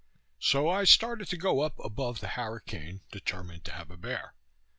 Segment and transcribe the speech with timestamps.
[0.39, 4.33] So I started to go up above the harricane, determined to have a bear.